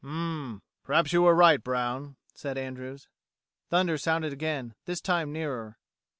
"Hm 0.03 0.07
m 0.09 0.51
m! 0.53 0.61
Perhaps 0.83 1.13
you 1.13 1.21
were 1.21 1.35
right, 1.35 1.63
Brown," 1.63 2.15
said 2.33 2.57
Andrews. 2.57 3.07
Thunder 3.69 3.99
sounded 3.99 4.33
again, 4.33 4.73
this 4.85 4.99
time 4.99 5.31
nearer. 5.31 5.77